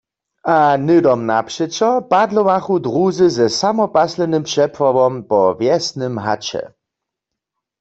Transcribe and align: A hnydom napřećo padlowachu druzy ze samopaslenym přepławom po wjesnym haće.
A 0.57 0.59
hnydom 0.77 1.21
napřećo 1.31 1.89
padlowachu 2.11 2.75
druzy 2.85 3.27
ze 3.37 3.47
samopaslenym 3.59 4.43
přepławom 4.49 5.13
po 5.29 5.39
wjesnym 5.59 6.15
haće. 6.25 6.63